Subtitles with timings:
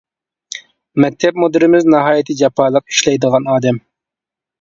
[1.03, 3.79] مەكتەپ مۇدىرىمىز ناھايىتى جاپالىق ئىشلەيدىغان ئادەم.